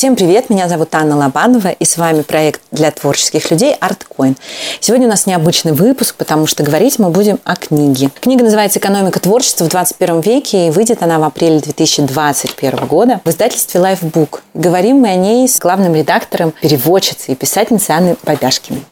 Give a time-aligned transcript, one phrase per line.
[0.00, 4.34] Всем привет, меня зовут Анна Лобанова, и с вами проект для творческих людей ArtCoin.
[4.80, 8.08] Сегодня у нас необычный выпуск, потому что говорить мы будем о книге.
[8.18, 13.28] Книга называется «Экономика творчества в 21 веке», и выйдет она в апреле 2021 года в
[13.28, 14.40] издательстве Lifebook.
[14.54, 18.82] Говорим мы о ней с главным редактором, переводчицей и писательницей Анной Бабяшкиной.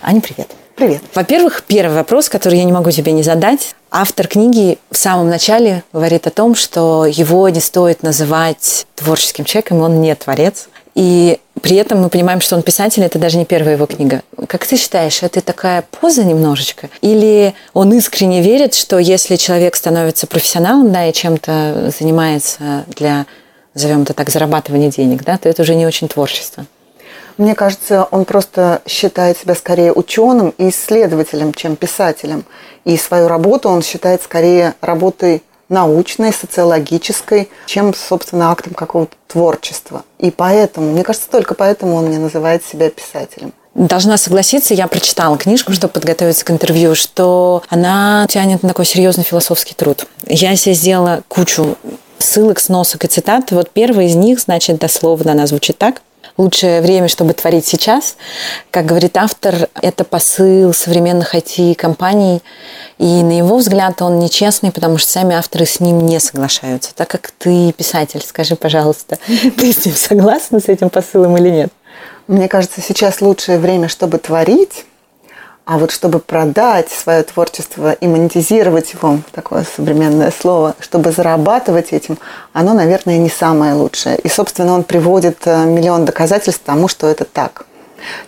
[0.00, 0.52] Аня, привет.
[0.78, 1.02] Привет.
[1.12, 3.74] Во-первых, первый вопрос, который я не могу тебе не задать.
[3.90, 9.80] Автор книги в самом начале говорит о том, что его не стоит называть творческим человеком,
[9.80, 10.68] он не творец.
[10.94, 14.22] И при этом мы понимаем, что он писатель, это даже не первая его книга.
[14.46, 16.90] Как ты считаешь, это такая поза немножечко?
[17.00, 23.26] Или он искренне верит, что если человек становится профессионалом, да, и чем-то занимается для,
[23.74, 26.66] назовем это так, зарабатывания денег, да, то это уже не очень творчество?
[27.38, 32.44] Мне кажется, он просто считает себя скорее ученым и исследователем, чем писателем.
[32.84, 40.02] И свою работу он считает скорее работой научной, социологической, чем, собственно, актом какого-то творчества.
[40.18, 43.52] И поэтому, мне кажется, только поэтому он не называет себя писателем.
[43.74, 49.22] Должна согласиться, я прочитала книжку, чтобы подготовиться к интервью, что она тянет на такой серьезный
[49.22, 50.06] философский труд.
[50.26, 51.76] Я себе сделала кучу
[52.18, 53.52] ссылок, сносок и цитат.
[53.52, 56.02] Вот первый из них, значит, дословно она звучит так
[56.38, 58.16] лучшее время, чтобы творить сейчас.
[58.70, 62.42] Как говорит автор, это посыл современных IT-компаний.
[62.96, 66.94] И на его взгляд он нечестный, потому что сами авторы с ним не соглашаются.
[66.94, 71.72] Так как ты писатель, скажи, пожалуйста, ты с ним согласна, с этим посылом или нет?
[72.28, 74.84] Мне кажется, сейчас лучшее время, чтобы творить,
[75.68, 82.16] а вот чтобы продать свое творчество и монетизировать его, такое современное слово, чтобы зарабатывать этим,
[82.54, 84.16] оно, наверное, не самое лучшее.
[84.16, 87.66] И, собственно, он приводит э, миллион доказательств тому, что это так.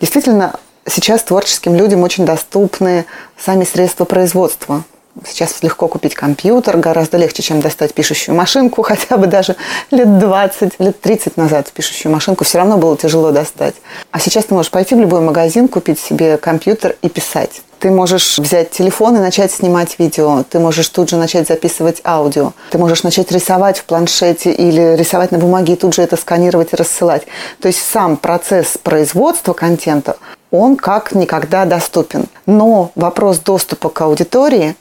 [0.02, 3.06] Действительно, сейчас творческим людям очень доступны
[3.38, 4.82] сами средства производства.
[5.26, 9.56] Сейчас легко купить компьютер, гораздо легче, чем достать пишущую машинку, хотя бы даже
[9.90, 13.74] лет 20, лет 30 назад пишущую машинку все равно было тяжело достать.
[14.10, 17.62] А сейчас ты можешь пойти в любой магазин, купить себе компьютер и писать.
[17.80, 20.42] Ты можешь взять телефон и начать снимать видео.
[20.42, 22.52] Ты можешь тут же начать записывать аудио.
[22.70, 26.74] Ты можешь начать рисовать в планшете или рисовать на бумаге и тут же это сканировать
[26.74, 27.22] и рассылать.
[27.58, 30.18] То есть сам процесс производства контента,
[30.50, 32.26] он как никогда доступен.
[32.44, 34.76] Но вопрос доступа к аудитории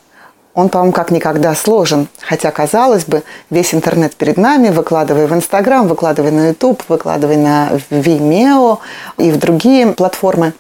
[0.60, 2.08] он, по-моему, как никогда сложен.
[2.22, 7.70] Хотя, казалось бы, весь интернет перед нами, выкладывай в Инстаграм, выкладывай на YouTube, выкладывай на
[7.90, 8.80] Vimeo
[9.18, 10.54] и в другие платформы.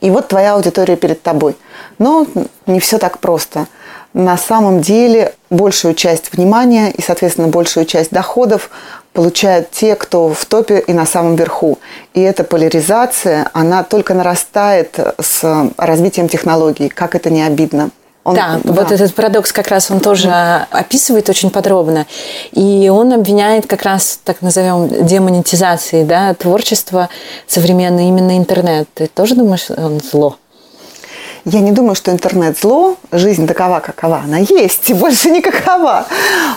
[0.00, 1.56] И вот твоя аудитория перед тобой.
[1.98, 2.26] Но
[2.66, 3.66] не все так просто.
[4.14, 8.70] На самом деле большую часть внимания и, соответственно, большую часть доходов
[9.12, 11.78] получают те, кто в топе и на самом верху.
[12.14, 17.90] И эта поляризация, она только нарастает с развитием технологий, как это не обидно.
[18.28, 20.66] Он, да, да, вот этот парадокс как раз он тоже mm.
[20.70, 22.06] описывает очень подробно.
[22.52, 27.08] И он обвиняет как раз, так назовем, демонетизацией да, творчества
[27.46, 28.86] современное именно интернет.
[28.92, 30.36] Ты тоже думаешь, он зло?
[31.46, 32.96] Я не думаю, что интернет зло.
[33.12, 36.06] Жизнь такова, какова она есть, и больше никакова.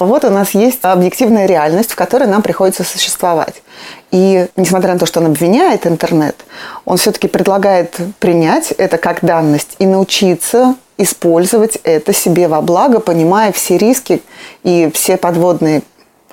[0.02, 3.64] Вот у нас есть объективная реальность, в которой нам приходится существовать.
[4.12, 6.36] И несмотря на то, что он обвиняет интернет,
[6.84, 13.52] он все-таки предлагает принять это как данность и научиться использовать это себе во благо, понимая
[13.52, 14.22] все риски
[14.64, 15.84] и все подводные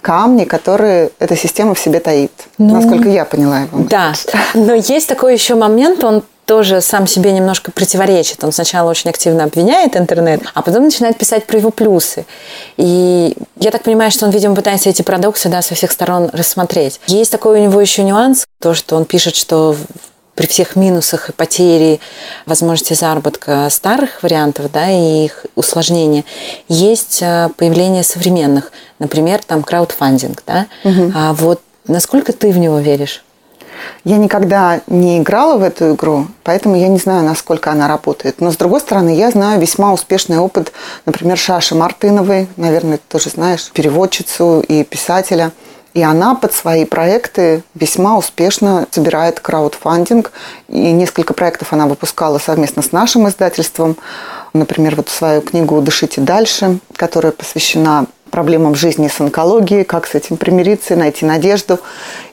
[0.01, 2.33] камни, которые эта система в себе таит.
[2.57, 3.81] Ну, насколько я поняла его.
[3.89, 4.13] Да,
[4.55, 8.43] но есть такой еще момент, он тоже сам себе немножко противоречит.
[8.43, 12.25] Он сначала очень активно обвиняет интернет, а потом начинает писать про его плюсы.
[12.79, 17.01] И я так понимаю, что он, видимо, пытается эти парадоксы да, со всех сторон рассмотреть.
[17.07, 19.77] Есть такой у него еще нюанс, то, что он пишет, что
[20.39, 21.99] при всех минусах и потере
[22.47, 26.25] возможности заработка старых вариантов да, и их усложнения,
[26.69, 30.45] есть э, появление современных, например, там краудфандинг.
[30.47, 30.69] Да?
[30.85, 31.13] Угу.
[31.13, 33.25] А вот насколько ты в него веришь?
[34.05, 38.41] Я никогда не играла в эту игру, поэтому я не знаю, насколько она работает.
[38.41, 40.73] Но, с другой стороны, я знаю весьма успешный опыт,
[41.05, 45.51] например, Шаши Мартыновой, наверное, ты тоже знаешь, переводчицу и писателя–
[45.95, 50.33] и она под свои проекты весьма успешно собирает краудфандинг.
[50.69, 53.97] И несколько проектов она выпускала совместно с нашим издательством.
[54.53, 60.37] Например, вот свою книгу «Дышите дальше», которая посвящена проблемам жизни с онкологией, как с этим
[60.37, 61.81] примириться, найти надежду.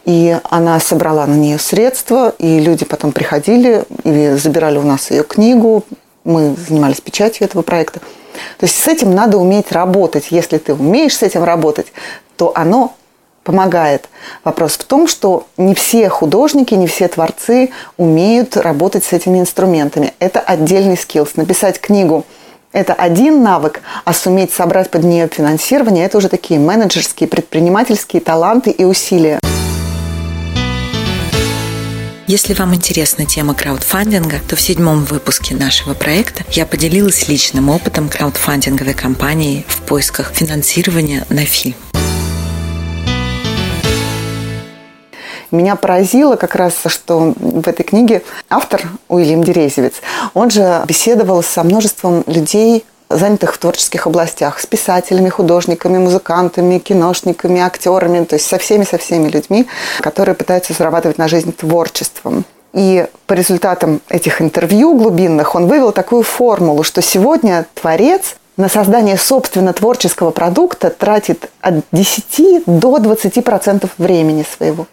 [0.04, 5.24] И она собрала на нее средства, и люди потом приходили и забирали у нас ее
[5.24, 5.84] книгу.
[6.25, 8.02] Мы занимались печатью этого проекта.
[8.57, 10.28] То есть с этим надо уметь работать.
[10.30, 11.88] Если ты умеешь с этим работать,
[12.36, 12.94] то оно
[13.45, 14.09] помогает.
[14.44, 20.13] Вопрос в том, что не все художники, не все творцы умеют работать с этими инструментами.
[20.19, 21.25] Это отдельный скилл.
[21.36, 22.25] Написать книгу–
[22.74, 28.71] это один навык, а суметь собрать под нее финансирование– это уже такие менеджерские, предпринимательские таланты
[28.71, 29.39] и усилия.
[32.27, 38.09] Если вам интересна тема краудфандинга, то в седьмом выпуске нашего проекта я поделилась личным опытом
[38.09, 41.75] краудфандинговой компании в поисках финансирования на фильм.
[45.56, 49.94] Меня поразило как раз, что в этой книге автор Уильям Дерезевец,
[50.34, 57.62] он же беседовал со множеством людей, занятых в творческих областях, с писателями, художниками, музыкантами, киношниками,
[57.62, 59.68] актерами, то есть со всеми-со всеми людьми,
[60.02, 62.46] которые пытаются зарабатывать на жизнь творчеством.
[62.74, 69.18] И по результатам этих интервью глубинных он вывел такую формулу, что сегодня творец на создание
[69.18, 74.88] собственно творческого продукта тратит от 10 до 20% времени своего.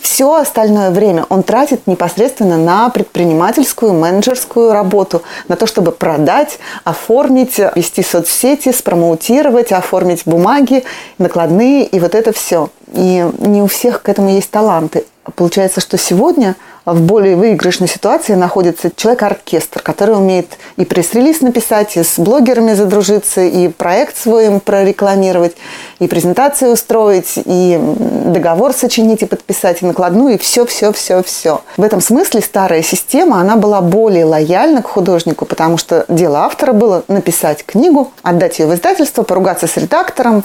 [0.00, 7.58] Все остальное время он тратит непосредственно на предпринимательскую, менеджерскую работу, на то, чтобы продать, оформить,
[7.74, 10.84] вести соцсети, спромоутировать, оформить бумаги,
[11.18, 12.70] накладные и вот это все.
[12.92, 15.04] И не у всех к этому есть таланты.
[15.36, 16.56] Получается, что сегодня
[16.92, 23.42] в более выигрышной ситуации находится человек-оркестр, который умеет и пресс-релиз написать, и с блогерами задружиться,
[23.42, 25.56] и проект свой им прорекламировать,
[25.98, 31.62] и презентацию устроить, и договор сочинить и подписать, и накладную, и все-все-все-все.
[31.76, 36.72] В этом смысле старая система, она была более лояльна к художнику, потому что дело автора
[36.72, 40.44] было написать книгу, отдать ее в издательство, поругаться с редактором,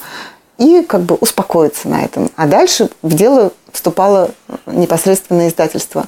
[0.57, 2.29] и как бы успокоиться на этом.
[2.35, 4.31] А дальше в дело вступало
[4.65, 6.05] непосредственно издательство.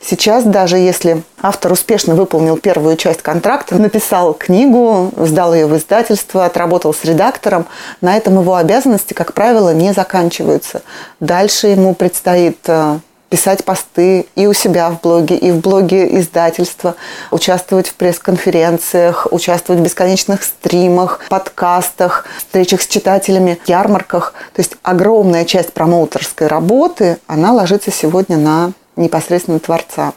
[0.00, 6.44] Сейчас даже если автор успешно выполнил первую часть контракта, написал книгу, сдал ее в издательство,
[6.44, 7.66] отработал с редактором,
[8.00, 10.82] на этом его обязанности, как правило, не заканчиваются.
[11.20, 16.94] Дальше ему предстоит э, писать посты и у себя в блоге, и в блоге издательства,
[17.30, 24.34] участвовать в пресс-конференциях, участвовать в бесконечных стримах, подкастах, встречах с читателями, ярмарках.
[24.54, 30.12] То есть огромная часть промоутерской работы, она ложится сегодня на непосредственно творца.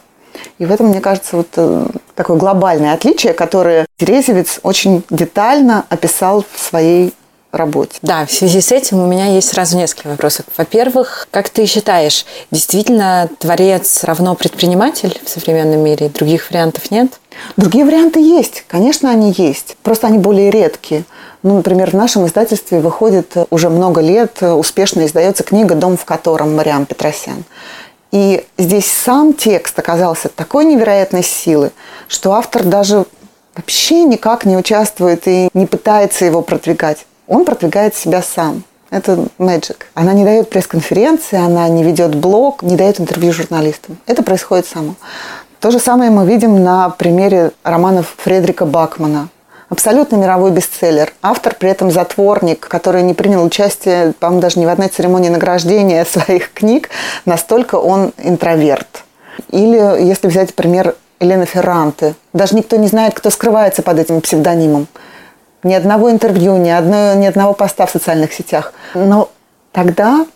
[0.58, 6.44] И в этом, мне кажется, вот э, такое глобальное отличие, которое Терезевец очень детально описал
[6.52, 7.12] в своей
[7.52, 7.98] работе.
[8.02, 10.46] Да, в связи с этим у меня есть сразу несколько вопросов.
[10.56, 16.08] Во-первых, как ты считаешь, действительно творец равно предприниматель в современном мире?
[16.08, 17.18] Других вариантов нет?
[17.56, 19.76] Другие варианты есть, конечно, они есть.
[19.82, 21.04] Просто они более редкие.
[21.42, 26.54] Ну, например, в нашем издательстве выходит уже много лет, успешно издается книга «Дом в котором»
[26.54, 27.44] Мариам Петросян.
[28.12, 31.70] И здесь сам текст оказался такой невероятной силы,
[32.08, 33.06] что автор даже
[33.54, 38.64] вообще никак не участвует и не пытается его продвигать он продвигает себя сам.
[38.90, 39.76] Это magic.
[39.94, 43.96] Она не дает пресс-конференции, она не ведет блог, не дает интервью журналистам.
[44.06, 44.96] Это происходит само.
[45.60, 49.28] То же самое мы видим на примере романов Фредрика Бакмана.
[49.70, 51.14] Абсолютно мировой бестселлер.
[51.22, 56.04] Автор при этом затворник, который не принял участие, по-моему, даже ни в одной церемонии награждения
[56.10, 56.90] своих книг.
[57.24, 59.04] Настолько он интроверт.
[59.48, 62.14] Или если взять пример Елены Ферранте.
[62.34, 64.86] Даже никто не знает, кто скрывается под этим псевдонимом
[65.62, 68.72] ни одного интервью, ни, одной, ни одного поста в социальных сетях.
[68.94, 69.30] Но
[69.72, 70.26] тогда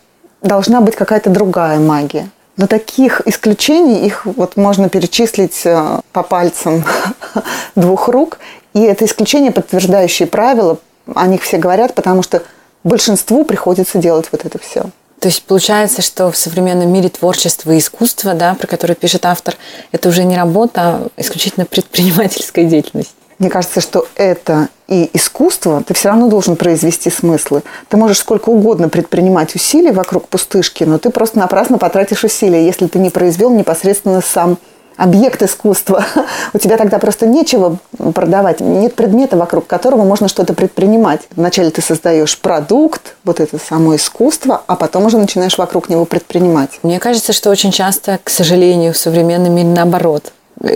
[0.41, 2.29] должна быть какая-то другая магия.
[2.57, 6.85] Но таких исключений, их вот можно перечислить э, по пальцам
[7.75, 8.37] двух рук.
[8.75, 10.77] И это исключение, подтверждающие правила,
[11.15, 12.43] о них все говорят, потому что
[12.83, 14.83] большинству приходится делать вот это все.
[15.19, 19.55] То есть получается, что в современном мире творчество и искусство, да, про которое пишет автор,
[19.93, 23.15] это уже не работа, а исключительно предпринимательская деятельность.
[23.39, 27.63] Мне кажется, что это и искусство, ты все равно должен произвести смыслы.
[27.87, 32.87] Ты можешь сколько угодно предпринимать усилий вокруг пустышки, но ты просто напрасно потратишь усилия, если
[32.87, 34.57] ты не произвел непосредственно сам
[34.97, 36.05] объект искусства.
[36.53, 37.77] У тебя тогда просто нечего
[38.13, 41.21] продавать, нет предмета, вокруг которого можно что-то предпринимать.
[41.35, 46.79] Вначале ты создаешь продукт, вот это само искусство, а потом уже начинаешь вокруг него предпринимать.
[46.83, 50.31] Мне кажется, что очень часто, к сожалению, в современном мире наоборот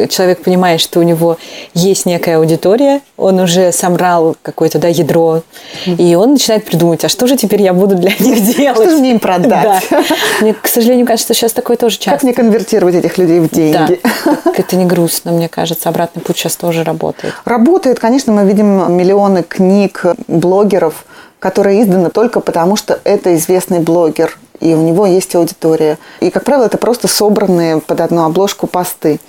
[0.10, 1.38] человек понимает, что у него
[1.74, 5.44] есть некая аудитория, он уже собрал какое-то да, ядро,
[5.86, 8.78] и он начинает придумывать, а что же теперь я буду для них делать?
[8.78, 9.84] Что же мне им продать?
[9.90, 10.04] Да.
[10.42, 12.12] Мне, к сожалению, кажется, сейчас такое тоже часто.
[12.12, 14.00] Как мне конвертировать этих людей в деньги?
[14.26, 14.38] Да.
[14.56, 15.90] Это не грустно, мне кажется.
[15.90, 17.34] Обратный путь сейчас тоже работает.
[17.46, 21.06] Работает, конечно, мы видим миллионы книг, блогеров,
[21.40, 25.98] которые изданы только потому, что это известный блогер, и у него есть аудитория.
[26.20, 29.20] И, как правило, это просто собранные под одну обложку посты.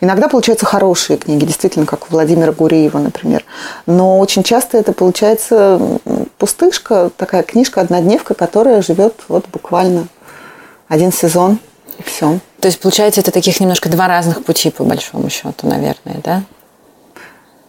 [0.00, 3.44] Иногда получаются хорошие книги, действительно, как у Владимира Гуреева, например.
[3.86, 5.80] Но очень часто это получается
[6.38, 10.08] пустышка, такая книжка-однодневка, которая живет вот буквально
[10.88, 11.58] один сезон
[11.98, 12.38] и все.
[12.60, 16.42] То есть, получается, это таких немножко два разных пути, по большому счету, наверное, да?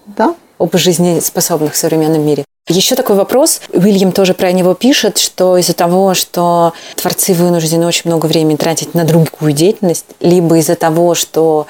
[0.05, 2.43] Да, об жизнеспособных в современном мире.
[2.69, 3.61] Еще такой вопрос.
[3.71, 8.93] Уильям тоже про него пишет, что из-за того, что творцы вынуждены очень много времени тратить
[8.93, 11.65] на другую деятельность, либо из-за того, что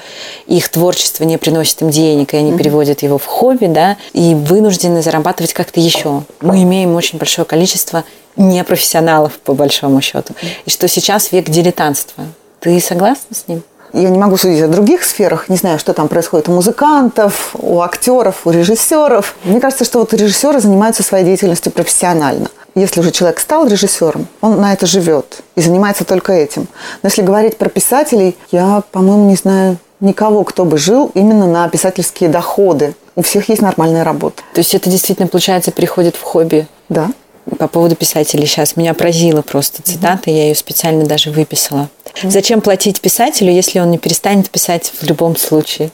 [0.48, 2.58] их творчество не приносит им денег, и они mm-hmm.
[2.58, 6.24] переводят его в хобби, да, и вынуждены зарабатывать как-то еще.
[6.40, 8.02] Мы имеем очень большое количество
[8.34, 10.34] непрофессионалов, по большому счету.
[10.64, 12.24] И что сейчас век дилетантства.
[12.58, 13.62] Ты согласна с ним?
[13.92, 17.80] Я не могу судить о других сферах, не знаю, что там происходит у музыкантов, у
[17.80, 19.34] актеров, у режиссеров.
[19.44, 22.48] Мне кажется, что вот режиссеры занимаются своей деятельностью профессионально.
[22.74, 26.68] Если уже человек стал режиссером, он на это живет и занимается только этим.
[27.02, 31.68] Но если говорить про писателей, я, по-моему, не знаю никого, кто бы жил именно на
[31.68, 32.94] писательские доходы.
[33.16, 34.42] У всех есть нормальная работа.
[34.54, 36.68] То есть это действительно, получается, переходит в хобби?
[36.88, 37.10] Да.
[37.58, 38.76] По поводу писателей сейчас.
[38.76, 40.34] Меня поразила просто цитата, mm-hmm.
[40.34, 41.88] я ее специально даже выписала.
[42.22, 45.90] Зачем платить писателю, если он не перестанет писать в любом случае?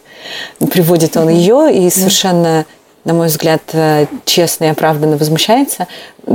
[0.59, 2.65] Приводит он ее и совершенно,
[3.05, 5.87] на мой взгляд, э, честно и оправданно возмущается.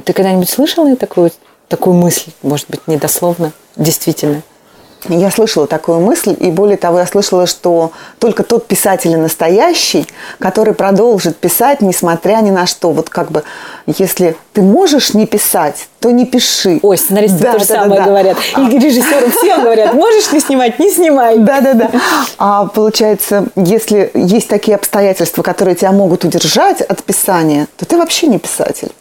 [0.03, 1.31] Ты когда-нибудь слышала такую,
[1.67, 4.43] такую мысль, может быть, недословно, действительно?
[5.07, 10.05] Я слышала такую мысль, и более того, я слышала, что только тот писатель настоящий,
[10.39, 12.91] который продолжит писать, несмотря ни на что.
[12.91, 13.43] Вот как бы,
[13.85, 16.79] если ты можешь не писать, то не пиши.
[16.81, 18.37] Ой, сценаристы да, то же да, самое да, говорят.
[18.57, 21.37] И режиссеры все говорят, можешь не снимать, не снимай.
[21.37, 21.89] Да-да-да.
[22.37, 28.27] А получается, если есть такие обстоятельства, которые тебя могут удержать от писания, то ты вообще
[28.27, 28.91] не писатель.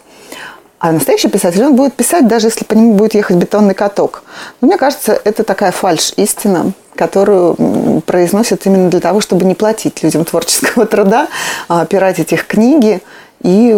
[0.78, 4.22] А настоящий писатель, он будет писать, даже если по нему будет ехать бетонный каток.
[4.60, 10.02] Но мне кажется, это такая фальш истина, которую произносят именно для того, чтобы не платить
[10.02, 11.28] людям творческого труда,
[11.68, 13.02] а пиратить их книги
[13.42, 13.76] и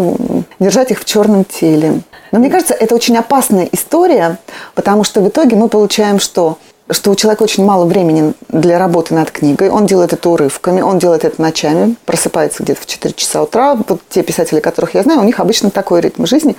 [0.59, 2.03] держать их в черном теле.
[2.33, 4.39] Но мне кажется, это очень опасная история,
[4.75, 6.59] потому что в итоге мы получаем что?
[6.91, 9.71] Что у человека очень мало времени для работы над книгой.
[9.71, 13.77] Он делает это урывками, он делает это ночами, просыпается где-то в 4 часа утра.
[13.89, 16.57] Вот те писатели, которых я знаю, у них обычно такой ритм жизни.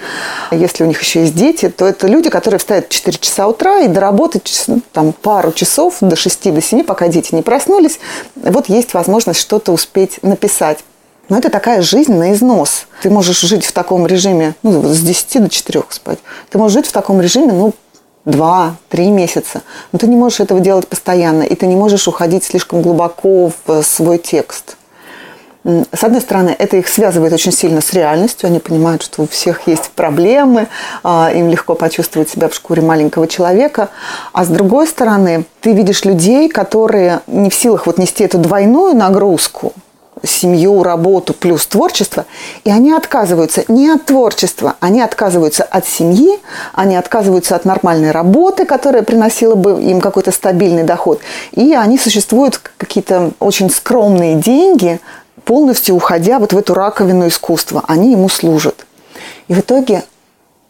[0.51, 3.79] Если у них еще есть дети, то это люди, которые встают в 4 часа утра
[3.79, 7.99] и доработать ну, там, пару часов до 6 до 7, пока дети не проснулись.
[8.35, 10.79] Вот есть возможность что-то успеть написать.
[11.29, 12.87] Но это такая жизнь на износ.
[13.01, 16.19] Ты можешь жить в таком режиме, ну, с 10 до 4 спать.
[16.49, 17.73] Ты можешь жить в таком режиме, ну,
[18.25, 19.61] два, три месяца.
[19.91, 23.83] Но ты не можешь этого делать постоянно, и ты не можешь уходить слишком глубоко в
[23.83, 24.77] свой текст.
[25.63, 28.47] С одной стороны, это их связывает очень сильно с реальностью.
[28.47, 30.67] Они понимают, что у всех есть проблемы,
[31.03, 33.89] а, им легко почувствовать себя в шкуре маленького человека.
[34.33, 38.95] А с другой стороны, ты видишь людей, которые не в силах вот нести эту двойную
[38.95, 39.73] нагрузку–
[40.23, 42.25] семью, работу плюс творчество,
[42.63, 46.39] и они отказываются не от творчества, они отказываются от семьи,
[46.73, 52.59] они отказываются от нормальной работы, которая приносила бы им какой-то стабильный доход, и они существуют
[52.77, 54.99] какие-то очень скромные деньги,
[55.45, 58.85] полностью уходя вот в эту раковину искусства, они ему служат.
[59.47, 60.03] И в итоге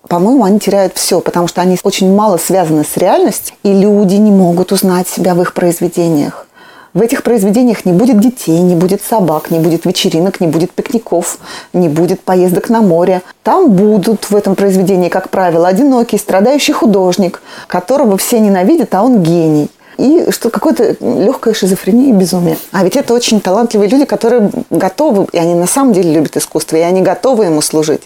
[0.08, 4.32] по-моему, они теряют все, потому что они очень мало связаны с реальностью, и люди не
[4.32, 6.48] могут узнать себя в их произведениях.
[6.94, 11.40] В этих произведениях не будет детей, не будет собак, не будет вечеринок, не будет пикников,
[11.72, 13.22] не будет поездок на море.
[13.44, 19.24] Там будут в этом произведении, как правило, одинокий, страдающий художник, которого все ненавидят, а он
[19.24, 22.58] гений и что какое-то легкое шизофрения и безумие.
[22.72, 26.76] А ведь это очень талантливые люди, которые готовы, и они на самом деле любят искусство,
[26.76, 28.02] и они готовы ему служить.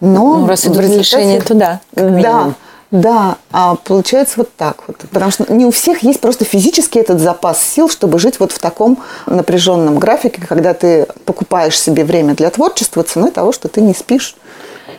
[0.00, 1.80] Но ну, раз идут решение туда.
[1.94, 2.54] Да,
[2.90, 4.96] да, а получается вот так вот.
[5.10, 8.58] Потому что не у всех есть просто физически этот запас сил, чтобы жить вот в
[8.58, 13.94] таком напряженном графике, когда ты покупаешь себе время для творчества ценой того, что ты не
[13.94, 14.36] спишь.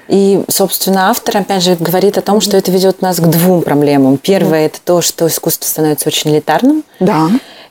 [0.07, 4.17] И, собственно, автор, опять же, говорит о том, что это ведет нас к двум проблемам.
[4.17, 6.83] Первое– это то, что искусство становится очень элитарным.
[7.00, 7.29] Да.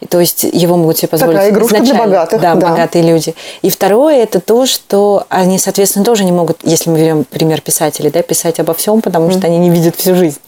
[0.09, 1.95] То есть его могут себе позволить Такая игрушка изначально.
[1.95, 2.41] для богатых.
[2.41, 3.35] Да, да, богатые люди.
[3.63, 8.11] И второе– это то, что они, соответственно, тоже не могут, если мы берем пример писателей,
[8.11, 9.39] да, писать обо всем, потому mm.
[9.39, 10.41] что они не видят всю жизнь.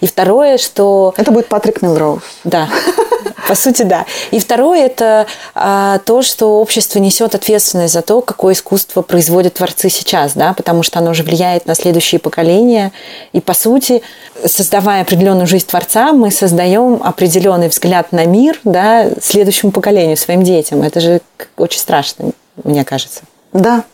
[0.00, 1.14] И второе, что…
[1.16, 2.22] Это будет Патрик Милроуз.
[2.44, 2.68] Да.
[3.46, 4.06] По сути, да.
[4.32, 9.88] И второе– это а, то, что общество несет ответственность за то, какое искусство производят творцы
[9.88, 12.92] сейчас, да, потому что оно же влияет на следующие поколения.
[13.32, 14.02] И, по сути,
[14.44, 20.82] создавая определенную жизнь творца, мы создаем определенный взгляд на мир да, следующему поколению, своим детям.
[20.82, 21.20] Это же
[21.56, 22.32] очень страшно,
[22.64, 23.20] мне кажется.
[23.52, 23.84] Да.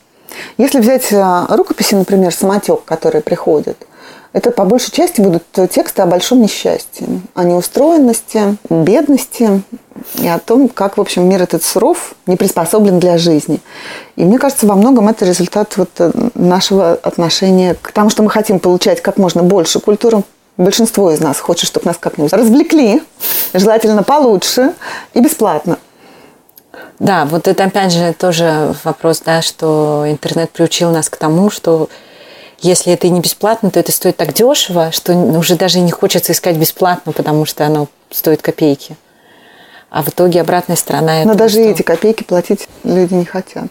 [0.56, 3.76] Если взять а, рукописи, например, «Самотек», которые приходят–
[4.32, 9.62] это по большей части будут тексты о большом несчастье, о неустроенности, бедности
[10.18, 13.60] и о том, как, в общем, мир этот суров, не приспособлен для жизни.
[14.16, 18.30] И мне кажется, во многом это результат вот э, нашего отношения к тому, что мы
[18.30, 20.22] хотим получать как можно больше культуры.
[20.56, 23.02] Большинство из нас хочет, чтобы нас как-нибудь развлекли,
[23.52, 24.72] желательно получше
[25.14, 25.78] и бесплатно.
[26.98, 31.88] Да, вот это опять же тоже вопрос, да, что интернет приучил нас к тому, что
[32.62, 36.32] если это и не бесплатно, то это стоит так дешево, что уже даже не хочется
[36.32, 38.96] искать бесплатно, потому что оно стоит копейки.
[39.90, 41.24] А в итоге обратная сторона...
[41.24, 41.70] Но даже что...
[41.70, 43.66] эти копейки платить люди не хотят.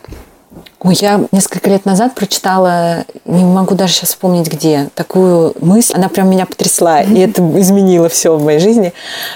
[0.83, 6.10] Ой, я несколько лет назад прочитала, не могу даже сейчас вспомнить где, такую мысль, она
[6.10, 8.91] прям меня потрясла, и это изменило все в моей жизни.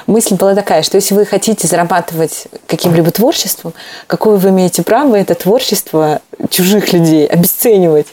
[0.08, 3.74] Мысль была такая, что если вы хотите зарабатывать каким-либо творчеством,
[4.08, 8.08] какое вы имеете право это творчество чужих людей обесценивать?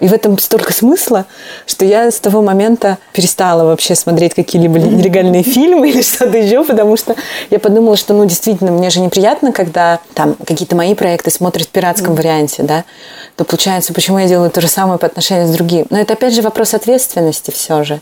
[0.00, 1.26] И в этом столько смысла,
[1.66, 6.96] что я с того момента перестала вообще смотреть какие-либо нелегальные фильмы или что-то еще, потому
[6.96, 7.16] что
[7.50, 11.70] я подумала, что, ну, действительно, мне же неприятно, когда там какие-то мои проекты смотрят в
[11.70, 12.84] пиратском варианте, да,
[13.36, 15.86] то получается, почему я делаю то же самое по отношению с другим.
[15.90, 18.00] Но это, опять же, вопрос ответственности все же,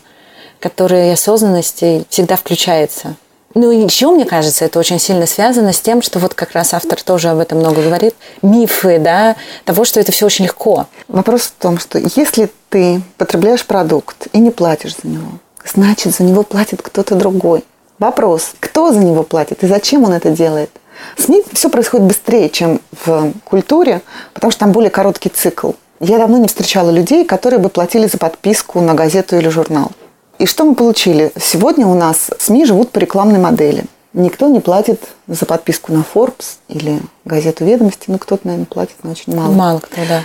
[0.59, 3.15] который осознанности всегда включается.
[3.55, 6.73] Ну и еще, мне кажется, это очень сильно связано с тем, что вот как раз
[6.73, 8.13] автор тоже об этом много говорит.
[8.41, 9.35] Мифы, да,
[9.65, 10.87] того, что это все очень легко.
[11.07, 15.31] Вопрос в том, что если ты потребляешь продукт и не платишь за него,
[15.65, 17.63] значит, за него платит кто-то другой.
[17.99, 20.69] Вопрос, кто за него платит и зачем он это делает?
[21.15, 24.01] В СМИ все происходит быстрее, чем в культуре,
[24.33, 25.71] потому что там более короткий цикл.
[25.99, 29.91] Я давно не встречала людей, которые бы платили за подписку на газету или журнал.
[30.39, 31.31] И что мы получили?
[31.39, 33.85] Сегодня у нас СМИ живут по рекламной модели.
[34.13, 38.05] Никто не платит за подписку на Forbes или газету «Ведомости».
[38.07, 39.51] Ну, кто-то, наверное, платит, но очень мало.
[39.51, 40.23] Мало кто, да.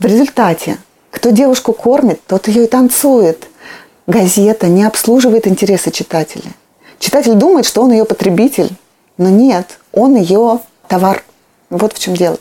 [0.00, 0.78] В результате,
[1.10, 3.48] кто девушку кормит, тот ее и танцует.
[4.08, 6.52] Газета не обслуживает интересы читателя.
[6.98, 8.70] Читатель думает, что он ее потребитель,
[9.16, 11.22] но нет, он ее товар.
[11.70, 12.38] Вот в чем дело.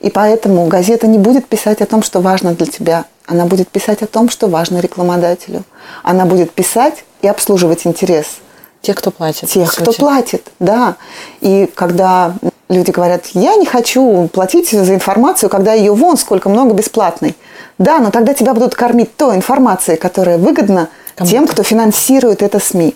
[0.00, 3.04] И поэтому газета не будет писать о том, что важно для тебя.
[3.26, 5.64] Она будет писать о том, что важно рекламодателю.
[6.02, 8.26] Она будет писать и обслуживать интерес.
[8.82, 9.50] Тех, кто платит.
[9.50, 10.96] Тех, кто платит, да.
[11.40, 12.34] И когда
[12.68, 17.36] люди говорят, я не хочу платить за информацию, когда ее вон сколько много бесплатной.
[17.78, 21.32] Да, но тогда тебя будут кормить той информацией, которая выгодна Кому-то.
[21.32, 22.94] тем, кто финансирует это СМИ.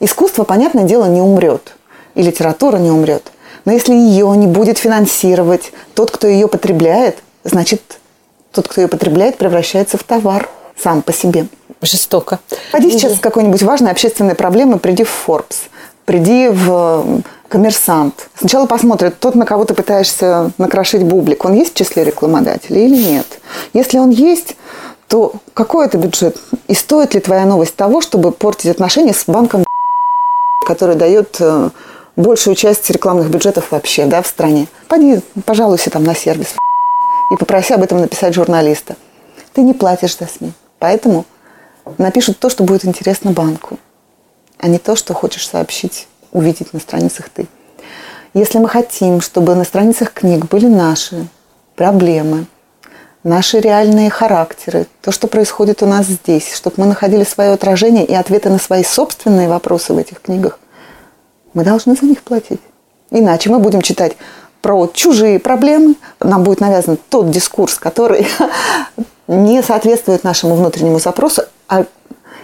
[0.00, 1.74] Искусство, понятное дело, не умрет.
[2.14, 3.32] И литература не умрет.
[3.64, 8.00] Но если ее не будет финансировать тот, кто ее потребляет, значит,
[8.52, 11.46] тот, кто ее потребляет, превращается в товар сам по себе.
[11.80, 12.40] Жестоко.
[12.72, 15.68] Пойди сейчас с какой-нибудь важной общественной проблемой, приди в Forbes,
[16.04, 18.28] приди в коммерсант.
[18.36, 22.96] Сначала посмотрят, тот, на кого ты пытаешься накрошить бублик, он есть в числе рекламодателей или
[22.96, 23.26] нет.
[23.74, 24.56] Если он есть,
[25.06, 26.36] то какой это бюджет?
[26.66, 29.64] И стоит ли твоя новость того, чтобы портить отношения с банком,
[30.66, 31.70] который дает э,
[32.16, 34.66] большую часть рекламных бюджетов вообще да, в стране.
[34.88, 36.56] Пойди, пожалуйся там на сервис
[37.30, 38.96] и попроси об этом написать журналиста.
[39.52, 41.24] Ты не платишь за СМИ, поэтому
[41.98, 43.78] напишут то, что будет интересно банку,
[44.58, 47.46] а не то, что хочешь сообщить, увидеть на страницах ты.
[48.34, 51.26] Если мы хотим, чтобы на страницах книг были наши
[51.76, 52.46] проблемы,
[53.24, 58.14] наши реальные характеры, то, что происходит у нас здесь, чтобы мы находили свое отражение и
[58.14, 60.58] ответы на свои собственные вопросы в этих книгах,
[61.54, 62.60] мы должны за них платить.
[63.10, 64.16] Иначе мы будем читать
[64.62, 68.26] про чужие проблемы, нам будет навязан тот дискурс, который
[69.28, 71.84] не соответствует нашему внутреннему запросу, а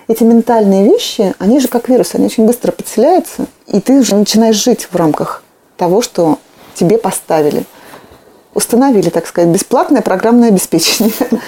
[0.06, 4.62] эти ментальные вещи, они же как вирус, они очень быстро подселяются, и ты уже начинаешь
[4.62, 5.42] жить в рамках
[5.76, 6.38] того, что
[6.74, 7.64] тебе поставили.
[8.52, 11.12] Установили, так сказать, бесплатное программное обеспечение.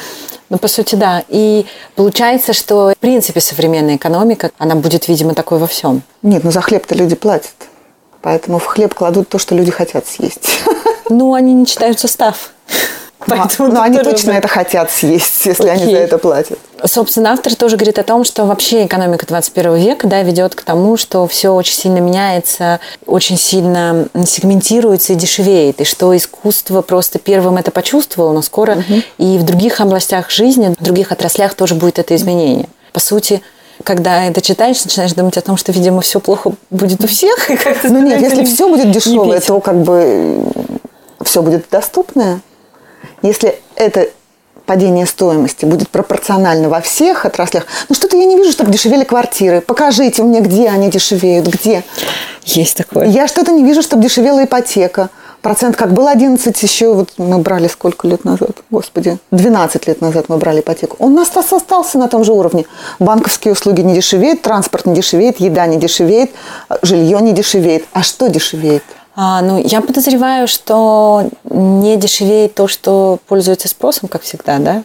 [0.49, 1.25] Ну, по сути, да.
[1.27, 6.03] И получается, что, в принципе, современная экономика, она будет, видимо, такой во всем.
[6.23, 7.66] Нет, ну за хлеб-то люди платят.
[8.27, 10.49] Поэтому в хлеб кладут то, что люди хотят съесть.
[11.09, 12.51] Ну, они не читают состав.
[13.25, 15.83] Поэтому но они точно это хотят съесть, если Окей.
[15.85, 16.59] они за это платят.
[16.85, 20.97] Собственно, автор тоже говорит о том, что вообще экономика 21 века да, ведет к тому,
[20.97, 27.59] что все очень сильно меняется, очень сильно сегментируется и дешевеет, и что искусство просто первым
[27.59, 29.03] это почувствовало, но скоро угу.
[29.19, 32.67] и в других областях жизни, в других отраслях тоже будет это изменение.
[32.93, 33.43] По сути,
[33.87, 37.49] когда это читаешь, начинаешь думать о том, что, видимо, все плохо будет у всех.
[37.49, 40.43] И как ну нет, если все будет дешевое, то как бы
[41.23, 42.41] все будет доступное.
[43.23, 44.09] Если это
[44.67, 47.67] падение стоимости будет пропорционально во всех отраслях.
[47.89, 49.61] Ну что-то я не вижу, чтобы дешевели квартиры.
[49.61, 51.85] Покажите мне, где они дешевеют, где.
[52.45, 53.07] Есть такое.
[53.07, 55.11] Я что-то не вижу, чтобы дешевела ипотека.
[55.47, 60.25] Процент как был 11 еще, вот мы брали сколько лет назад, господи, 12 лет назад
[60.29, 60.97] мы брали ипотеку.
[60.99, 62.67] Он у нас остался на том же уровне.
[62.99, 66.33] Банковские услуги не дешевеют, транспорт не дешевеет, еда не дешевеет,
[66.83, 67.85] жилье не дешевеет.
[67.93, 68.83] А что дешевеет?
[69.15, 74.83] А, ну, я подозреваю, что не дешевеет то, что пользуется спросом, как всегда, да?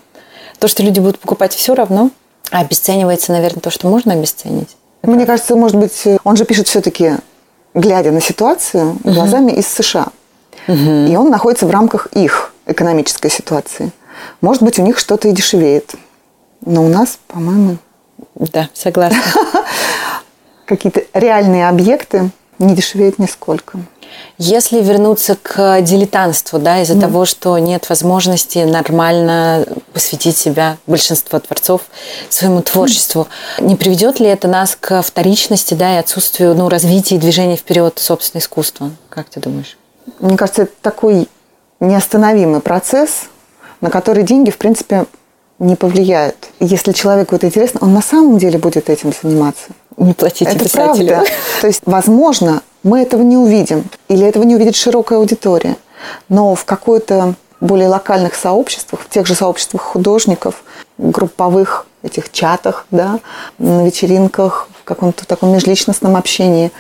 [0.60, 2.12] То, что люди будут покупать все равно,
[2.52, 4.70] а обесценивается, наверное, то, что можно обесценить.
[5.02, 7.14] Мне кажется, может быть, он же пишет все-таки,
[7.74, 9.60] глядя на ситуацию, глазами угу.
[9.60, 10.10] из США.
[10.68, 11.08] Угу.
[11.08, 13.92] И он находится в рамках их экономической ситуации.
[14.42, 15.96] Может быть, у них что-то и дешевеет.
[16.66, 17.78] Но у нас, по-моему...
[18.36, 19.22] Да, согласна.
[20.66, 23.80] Какие-то реальные объекты не дешевеют нисколько.
[24.38, 27.02] Если вернуться к дилетантству, да, из-за mm.
[27.02, 31.82] того, что нет возможности нормально посвятить себя, большинство творцов,
[32.30, 33.66] своему творчеству, mm.
[33.66, 38.00] не приведет ли это нас к вторичности, да, и отсутствию, ну, развития и движения вперед
[38.00, 38.92] собственного искусства?
[39.10, 39.78] Как ты думаешь?
[40.20, 41.28] Мне кажется, это такой
[41.80, 43.24] неостановимый процесс,
[43.82, 45.06] на который деньги, в принципе,
[45.60, 46.50] не повлияют.
[46.60, 49.70] Если человеку это интересно, он на самом деле будет этим заниматься.
[49.98, 51.08] Не платите это писателю.
[51.08, 51.30] Правда.
[51.62, 55.78] То есть, возможно, мы этого не увидим, или этого не увидит широкая аудитория.
[56.30, 60.64] Но в какой-то более локальных сообществах, в тех же сообществах художников,
[60.98, 63.20] групповых этих чатах, да,
[63.60, 66.72] на вечеринках, в каком-то таком межличностном общении,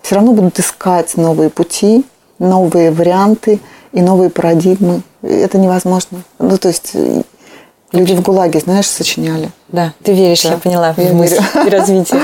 [0.00, 2.06] все равно будут искать новые пути,
[2.40, 3.60] новые варианты
[3.92, 5.02] и новые парадигмы.
[5.22, 6.22] Это невозможно.
[6.40, 6.96] Ну, то есть
[7.92, 9.50] люди в ГУЛАГе, знаешь, сочиняли.
[9.68, 10.50] Да, ты веришь, да.
[10.50, 12.22] я поняла, я в мысль и развитие.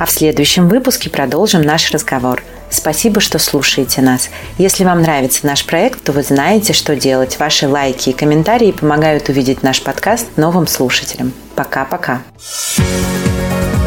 [0.00, 2.42] А в следующем выпуске продолжим наш разговор.
[2.70, 4.30] Спасибо, что слушаете нас.
[4.56, 7.38] Если вам нравится наш проект, то вы знаете, что делать.
[7.38, 11.34] Ваши лайки и комментарии помогают увидеть наш подкаст новым слушателям.
[11.54, 12.22] Пока-пока.
[12.38, 13.79] thank you